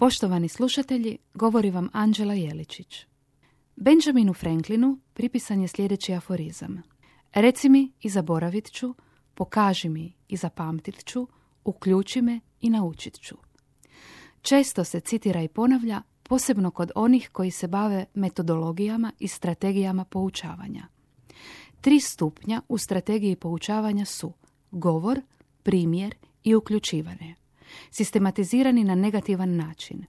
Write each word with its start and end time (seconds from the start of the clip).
Poštovani 0.00 0.48
slušatelji, 0.48 1.18
govori 1.34 1.70
vam 1.70 1.88
Anđela 1.92 2.34
Jeličić. 2.34 3.06
Benjaminu 3.76 4.34
Franklinu 4.34 4.98
pripisan 5.14 5.62
je 5.62 5.68
sljedeći 5.68 6.14
aforizam. 6.14 6.82
Reci 7.32 7.68
mi 7.68 7.92
i 8.00 8.08
zaboravit 8.08 8.70
ću, 8.70 8.94
pokaži 9.34 9.88
mi 9.88 10.12
i 10.28 10.36
zapamtit 10.36 11.04
ću, 11.04 11.28
uključi 11.64 12.22
me 12.22 12.40
i 12.60 12.70
naučit 12.70 13.20
ću. 13.20 13.34
Često 14.42 14.84
se 14.84 15.00
citira 15.00 15.42
i 15.42 15.48
ponavlja, 15.48 16.02
posebno 16.22 16.70
kod 16.70 16.90
onih 16.94 17.30
koji 17.32 17.50
se 17.50 17.68
bave 17.68 18.04
metodologijama 18.14 19.12
i 19.18 19.28
strategijama 19.28 20.04
poučavanja. 20.04 20.86
Tri 21.80 22.00
stupnja 22.00 22.62
u 22.68 22.78
strategiji 22.78 23.36
poučavanja 23.36 24.04
su 24.04 24.32
govor, 24.70 25.20
primjer 25.62 26.14
i 26.44 26.54
uključivanje 26.54 27.34
sistematizirani 27.90 28.84
na 28.84 28.94
negativan 28.94 29.56
način. 29.56 30.04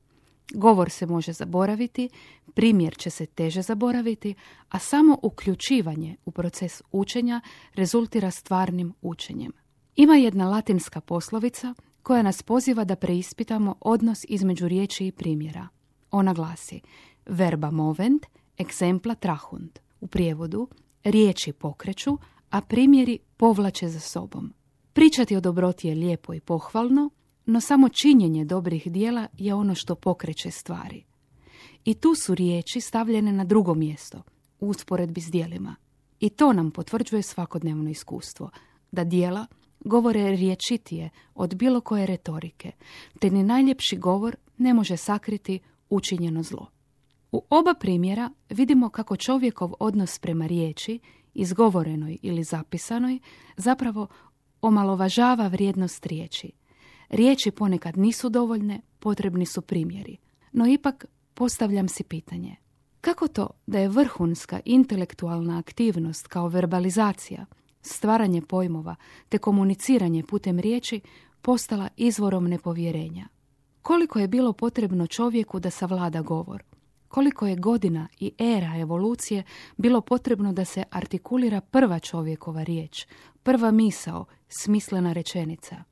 Govor 0.53 0.89
se 0.89 1.05
može 1.05 1.33
zaboraviti, 1.33 2.09
primjer 2.53 2.97
će 2.97 3.09
se 3.09 3.25
teže 3.25 3.61
zaboraviti, 3.61 4.35
a 4.69 4.79
samo 4.79 5.17
uključivanje 5.23 6.15
u 6.25 6.31
proces 6.31 6.81
učenja 6.91 7.41
rezultira 7.73 8.31
stvarnim 8.31 8.93
učenjem. 9.01 9.51
Ima 9.95 10.15
jedna 10.15 10.49
latinska 10.49 11.01
poslovica 11.01 11.73
koja 12.03 12.21
nas 12.21 12.43
poziva 12.43 12.83
da 12.83 12.95
preispitamo 12.95 13.75
odnos 13.81 14.25
između 14.27 14.67
riječi 14.67 15.07
i 15.07 15.11
primjera. 15.11 15.67
Ona 16.11 16.33
glasi 16.33 16.81
verba 17.25 17.71
movent, 17.71 18.25
exempla 18.57 19.15
trahunt. 19.15 19.79
U 20.01 20.07
prijevodu 20.07 20.67
riječi 21.03 21.53
pokreću, 21.53 22.17
a 22.49 22.61
primjeri 22.61 23.19
povlače 23.37 23.89
za 23.89 23.99
sobom. 23.99 24.53
Pričati 24.93 25.35
o 25.35 25.41
dobroti 25.41 25.87
je 25.87 25.95
lijepo 25.95 26.33
i 26.33 26.39
pohvalno, 26.39 27.09
no 27.49 27.61
samo 27.61 27.89
činjenje 27.89 28.45
dobrih 28.45 28.91
dijela 28.91 29.27
je 29.37 29.53
ono 29.53 29.75
što 29.75 29.95
pokreće 29.95 30.51
stvari. 30.51 31.03
I 31.85 31.93
tu 31.93 32.15
su 32.15 32.35
riječi 32.35 32.81
stavljene 32.81 33.31
na 33.31 33.43
drugo 33.43 33.73
mjesto, 33.73 34.21
u 34.59 34.69
usporedbi 34.69 35.21
s 35.21 35.31
dijelima. 35.31 35.75
I 36.19 36.29
to 36.29 36.53
nam 36.53 36.71
potvrđuje 36.71 37.21
svakodnevno 37.21 37.89
iskustvo, 37.89 38.49
da 38.91 39.03
dijela 39.03 39.45
govore 39.79 40.31
riječitije 40.31 41.09
od 41.35 41.55
bilo 41.55 41.81
koje 41.81 42.05
retorike, 42.05 42.71
te 43.19 43.29
ni 43.29 43.43
najljepši 43.43 43.97
govor 43.97 44.35
ne 44.57 44.73
može 44.73 44.97
sakriti 44.97 45.59
učinjeno 45.89 46.43
zlo. 46.43 46.67
U 47.31 47.43
oba 47.49 47.73
primjera 47.73 48.31
vidimo 48.49 48.89
kako 48.89 49.15
čovjekov 49.15 49.73
odnos 49.79 50.19
prema 50.19 50.47
riječi, 50.47 50.99
izgovorenoj 51.33 52.17
ili 52.21 52.43
zapisanoj, 52.43 53.19
zapravo 53.57 54.07
omalovažava 54.61 55.47
vrijednost 55.47 56.05
riječi, 56.05 56.51
Riječi 57.09 57.51
ponekad 57.51 57.97
nisu 57.97 58.29
dovoljne, 58.29 58.81
potrebni 58.99 59.45
su 59.45 59.61
primjeri. 59.61 60.17
No 60.51 60.67
ipak 60.67 61.05
postavljam 61.33 61.87
si 61.87 62.03
pitanje. 62.03 62.55
Kako 63.01 63.27
to 63.27 63.49
da 63.67 63.79
je 63.79 63.89
vrhunska 63.89 64.59
intelektualna 64.65 65.59
aktivnost 65.59 66.27
kao 66.27 66.47
verbalizacija, 66.47 67.45
stvaranje 67.81 68.41
pojmova 68.41 68.95
te 69.29 69.37
komuniciranje 69.37 70.23
putem 70.23 70.59
riječi 70.59 71.01
postala 71.41 71.89
izvorom 71.97 72.47
nepovjerenja? 72.47 73.27
Koliko 73.81 74.19
je 74.19 74.27
bilo 74.27 74.53
potrebno 74.53 75.07
čovjeku 75.07 75.59
da 75.59 75.69
savlada 75.69 76.21
govor? 76.21 76.63
Koliko 77.07 77.47
je 77.47 77.55
godina 77.55 78.07
i 78.19 78.31
era 78.37 78.77
evolucije 78.77 79.43
bilo 79.77 80.01
potrebno 80.01 80.53
da 80.53 80.65
se 80.65 80.83
artikulira 80.91 81.61
prva 81.61 81.99
čovjekova 81.99 82.63
riječ, 82.63 83.07
prva 83.43 83.71
misao, 83.71 84.25
smislena 84.47 85.13
rečenica? 85.13 85.83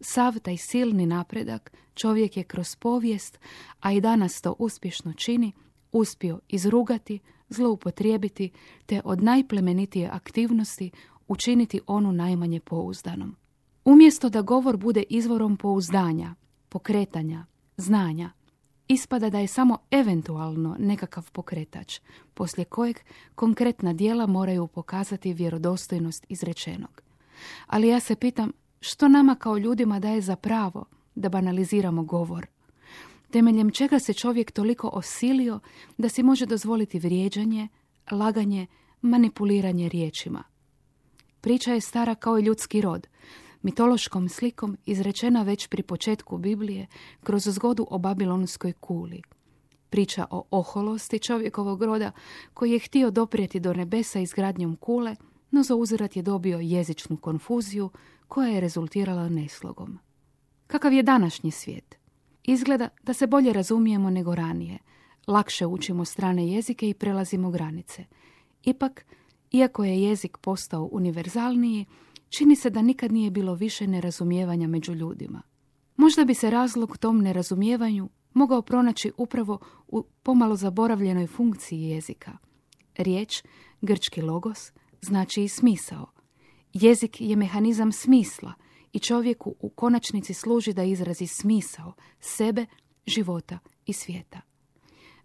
Sav 0.00 0.38
taj 0.38 0.56
silni 0.56 1.06
napredak 1.06 1.72
čovjek 1.94 2.36
je 2.36 2.44
kroz 2.44 2.76
povijest, 2.76 3.38
a 3.80 3.92
i 3.92 4.00
danas 4.00 4.40
to 4.40 4.54
uspješno 4.58 5.12
čini, 5.12 5.52
uspio 5.92 6.40
izrugati, 6.48 7.18
zloupotrijebiti, 7.48 8.50
te 8.86 9.00
od 9.04 9.22
najplemenitije 9.22 10.08
aktivnosti 10.12 10.90
učiniti 11.28 11.80
onu 11.86 12.12
najmanje 12.12 12.60
pouzdanom. 12.60 13.36
Umjesto 13.84 14.28
da 14.28 14.42
govor 14.42 14.76
bude 14.76 15.02
izvorom 15.08 15.56
pouzdanja, 15.56 16.34
pokretanja, 16.68 17.46
znanja, 17.76 18.30
ispada 18.88 19.30
da 19.30 19.38
je 19.38 19.46
samo 19.46 19.78
eventualno 19.90 20.76
nekakav 20.78 21.30
pokretač, 21.32 22.00
poslije 22.34 22.64
kojeg 22.64 22.96
konkretna 23.34 23.92
dijela 23.92 24.26
moraju 24.26 24.66
pokazati 24.66 25.32
vjerodostojnost 25.32 26.26
izrečenog. 26.28 27.02
Ali 27.66 27.88
ja 27.88 28.00
se 28.00 28.16
pitam 28.16 28.52
što 28.80 29.08
nama 29.08 29.34
kao 29.34 29.58
ljudima 29.58 30.00
daje 30.00 30.20
za 30.20 30.36
pravo 30.36 30.84
da 31.14 31.28
banaliziramo 31.28 32.02
govor? 32.02 32.46
Temeljem 33.30 33.70
čega 33.70 33.98
se 33.98 34.12
čovjek 34.12 34.52
toliko 34.52 34.88
osilio 34.88 35.60
da 35.98 36.08
si 36.08 36.22
može 36.22 36.46
dozvoliti 36.46 36.98
vrijeđanje, 36.98 37.68
laganje, 38.10 38.66
manipuliranje 39.02 39.88
riječima? 39.88 40.42
Priča 41.40 41.72
je 41.72 41.80
stara 41.80 42.14
kao 42.14 42.38
i 42.38 42.42
ljudski 42.42 42.80
rod, 42.80 43.06
mitološkom 43.62 44.28
slikom 44.28 44.76
izrečena 44.86 45.42
već 45.42 45.66
pri 45.66 45.82
početku 45.82 46.38
Biblije 46.38 46.86
kroz 47.22 47.48
zgodu 47.48 47.86
o 47.90 47.98
babilonskoj 47.98 48.72
kuli. 48.72 49.22
Priča 49.90 50.26
o 50.30 50.44
oholosti 50.50 51.18
čovjekovog 51.18 51.82
roda 51.82 52.12
koji 52.54 52.72
je 52.72 52.78
htio 52.78 53.10
doprijeti 53.10 53.60
do 53.60 53.74
nebesa 53.74 54.20
izgradnjom 54.20 54.76
kule, 54.76 55.16
no 55.50 55.62
za 55.62 55.74
uzrat 55.74 56.16
je 56.16 56.22
dobio 56.22 56.58
jezičnu 56.58 57.16
konfuziju 57.16 57.90
koja 58.28 58.48
je 58.48 58.60
rezultirala 58.60 59.28
neslogom. 59.28 59.98
Kakav 60.66 60.92
je 60.92 61.02
današnji 61.02 61.50
svijet? 61.50 61.96
Izgleda 62.42 62.88
da 63.02 63.12
se 63.12 63.26
bolje 63.26 63.52
razumijemo 63.52 64.10
nego 64.10 64.34
ranije. 64.34 64.78
Lakše 65.26 65.66
učimo 65.66 66.04
strane 66.04 66.48
jezike 66.48 66.88
i 66.88 66.94
prelazimo 66.94 67.50
granice. 67.50 68.04
Ipak, 68.62 69.06
iako 69.52 69.84
je 69.84 70.02
jezik 70.02 70.38
postao 70.38 70.88
univerzalniji, 70.92 71.84
čini 72.28 72.56
se 72.56 72.70
da 72.70 72.82
nikad 72.82 73.12
nije 73.12 73.30
bilo 73.30 73.54
više 73.54 73.86
nerazumijevanja 73.86 74.68
među 74.68 74.94
ljudima. 74.94 75.42
Možda 75.96 76.24
bi 76.24 76.34
se 76.34 76.50
razlog 76.50 76.96
tom 76.98 77.18
nerazumijevanju 77.18 78.08
mogao 78.32 78.62
pronaći 78.62 79.12
upravo 79.16 79.58
u 79.88 80.02
pomalo 80.22 80.56
zaboravljenoj 80.56 81.26
funkciji 81.26 81.82
jezika. 81.82 82.38
Riječ, 82.96 83.42
grčki 83.80 84.22
logos, 84.22 84.72
znači 85.02 85.42
i 85.42 85.48
smisao, 85.48 86.06
Jezik 86.80 87.20
je 87.20 87.36
mehanizam 87.36 87.92
smisla 87.92 88.52
i 88.92 88.98
čovjeku 88.98 89.54
u 89.60 89.68
konačnici 89.68 90.34
služi 90.34 90.72
da 90.72 90.82
izrazi 90.82 91.26
smisao 91.26 91.92
sebe, 92.20 92.66
života 93.06 93.58
i 93.86 93.92
svijeta. 93.92 94.40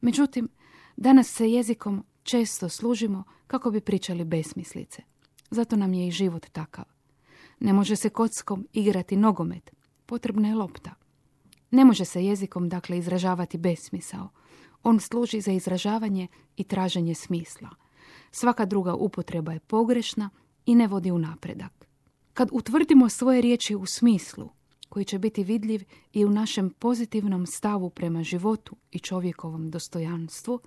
Međutim, 0.01 0.50
danas 0.97 1.28
se 1.28 1.51
jezikom 1.51 2.06
često 2.23 2.69
služimo 2.69 3.23
kako 3.47 3.72
bi 3.72 3.81
pričali 3.81 4.23
besmislice. 4.23 5.03
Zato 5.50 5.75
nam 5.75 5.94
je 5.94 6.07
i 6.07 6.11
život 6.11 6.45
takav. 6.51 6.85
Ne 7.59 7.73
može 7.73 7.95
se 7.95 8.09
kockom 8.09 8.67
igrati 8.73 9.16
nogomet, 9.16 9.72
potrebna 10.06 10.47
je 10.47 10.56
lopta. 10.56 10.94
Ne 11.72 11.85
može 11.85 12.06
se 12.06 12.25
jezikom 12.25 12.69
dakle 12.69 12.97
izražavati 12.97 13.57
besmisao. 13.57 14.29
On 14.84 14.99
služi 14.99 15.41
za 15.41 15.52
izražavanje 15.52 16.28
i 16.58 16.64
traženje 16.64 17.16
smisla. 17.16 17.70
Svaka 18.31 18.66
druga 18.66 18.93
upotreba 18.93 19.53
je 19.53 19.59
pogrešna 19.59 20.29
i 20.66 20.75
ne 20.75 20.87
vodi 20.87 21.11
u 21.11 21.17
napredak. 21.17 21.87
Kad 22.34 22.49
utvrdimo 22.52 23.09
svoje 23.09 23.41
riječi 23.41 23.75
u 23.75 23.85
smislu, 23.85 24.49
koji 24.90 25.05
će 25.05 25.19
biti 25.19 25.43
vidljiv 25.43 25.84
i 26.13 26.25
u 26.25 26.29
našem 26.29 26.69
pozitivnom 26.69 27.46
stavu 27.46 27.90
prema 27.90 28.23
životu 28.23 28.75
i 28.91 28.99
čovjekovom 28.99 29.69
dostojanstvu, 29.69 30.59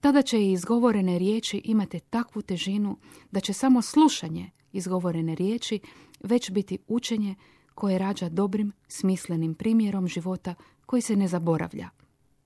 tada 0.00 0.22
će 0.22 0.40
i 0.40 0.52
izgovorene 0.52 1.18
riječi 1.18 1.62
imati 1.64 2.00
takvu 2.00 2.42
težinu 2.42 2.96
da 3.30 3.40
će 3.40 3.52
samo 3.52 3.82
slušanje 3.82 4.50
izgovorene 4.72 5.34
riječi 5.34 5.80
već 6.22 6.50
biti 6.50 6.78
učenje 6.88 7.34
koje 7.74 7.98
rađa 7.98 8.28
dobrim, 8.28 8.72
smislenim 8.88 9.54
primjerom 9.54 10.08
života 10.08 10.54
koji 10.86 11.02
se 11.02 11.16
ne 11.16 11.28
zaboravlja. 11.28 11.88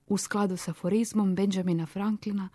U 0.07 0.19
skladu 0.19 0.57
s 0.57 0.69
aforizmom 0.69 1.35
Benjamina 1.35 1.87
Franklina, 1.87 2.49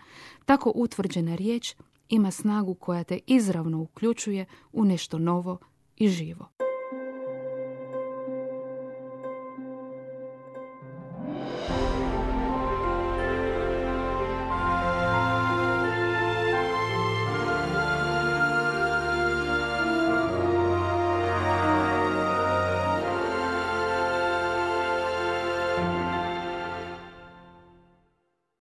tako 0.46 0.72
utvrđena 0.76 1.36
riječ 1.36 1.76
ima 2.10 2.32
snagu 2.32 2.74
koja 2.74 3.04
te 3.04 3.20
izravno 3.28 3.82
uključuje 3.82 4.46
u 4.74 4.86
nešto 4.86 5.20
novo 5.20 5.58
i 5.98 6.08
živo. 6.08 6.48